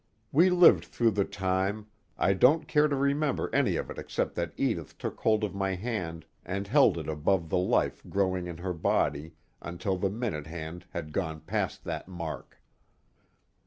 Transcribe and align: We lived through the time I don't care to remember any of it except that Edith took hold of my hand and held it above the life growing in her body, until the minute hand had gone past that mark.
We 0.31 0.49
lived 0.49 0.85
through 0.85 1.11
the 1.11 1.25
time 1.25 1.85
I 2.17 2.33
don't 2.33 2.67
care 2.67 2.87
to 2.87 2.95
remember 2.95 3.53
any 3.53 3.75
of 3.75 3.91
it 3.91 3.99
except 3.99 4.33
that 4.33 4.51
Edith 4.57 4.97
took 4.97 5.19
hold 5.19 5.43
of 5.43 5.53
my 5.53 5.75
hand 5.75 6.25
and 6.43 6.65
held 6.65 6.97
it 6.97 7.07
above 7.07 7.49
the 7.49 7.59
life 7.59 8.01
growing 8.09 8.47
in 8.47 8.57
her 8.57 8.73
body, 8.73 9.35
until 9.61 9.97
the 9.97 10.09
minute 10.09 10.47
hand 10.47 10.87
had 10.89 11.13
gone 11.13 11.41
past 11.41 11.83
that 11.83 12.07
mark. 12.07 12.59